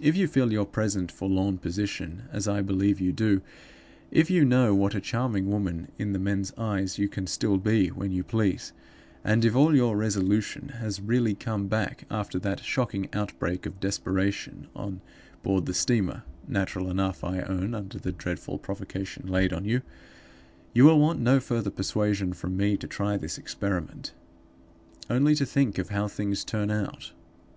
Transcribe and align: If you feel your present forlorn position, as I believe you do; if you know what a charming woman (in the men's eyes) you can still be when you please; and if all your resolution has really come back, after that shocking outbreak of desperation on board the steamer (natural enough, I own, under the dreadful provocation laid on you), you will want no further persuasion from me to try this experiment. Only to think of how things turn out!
If 0.00 0.16
you 0.16 0.28
feel 0.28 0.52
your 0.52 0.64
present 0.64 1.10
forlorn 1.10 1.58
position, 1.58 2.28
as 2.30 2.46
I 2.46 2.62
believe 2.62 3.00
you 3.00 3.10
do; 3.10 3.42
if 4.12 4.30
you 4.30 4.44
know 4.44 4.72
what 4.76 4.94
a 4.94 5.00
charming 5.00 5.50
woman 5.50 5.90
(in 5.98 6.12
the 6.12 6.20
men's 6.20 6.52
eyes) 6.56 6.98
you 6.98 7.08
can 7.08 7.26
still 7.26 7.58
be 7.58 7.88
when 7.88 8.12
you 8.12 8.22
please; 8.22 8.72
and 9.24 9.44
if 9.44 9.56
all 9.56 9.74
your 9.74 9.96
resolution 9.96 10.68
has 10.78 11.00
really 11.00 11.34
come 11.34 11.66
back, 11.66 12.04
after 12.12 12.38
that 12.38 12.60
shocking 12.62 13.08
outbreak 13.12 13.66
of 13.66 13.80
desperation 13.80 14.68
on 14.76 15.00
board 15.42 15.66
the 15.66 15.74
steamer 15.74 16.22
(natural 16.46 16.88
enough, 16.88 17.24
I 17.24 17.40
own, 17.40 17.74
under 17.74 17.98
the 17.98 18.12
dreadful 18.12 18.58
provocation 18.58 19.26
laid 19.26 19.52
on 19.52 19.64
you), 19.64 19.82
you 20.74 20.84
will 20.84 21.00
want 21.00 21.18
no 21.18 21.40
further 21.40 21.70
persuasion 21.70 22.34
from 22.34 22.56
me 22.56 22.76
to 22.76 22.86
try 22.86 23.16
this 23.16 23.36
experiment. 23.36 24.12
Only 25.10 25.34
to 25.34 25.44
think 25.44 25.78
of 25.78 25.88
how 25.88 26.06
things 26.06 26.44
turn 26.44 26.70
out! 26.70 27.10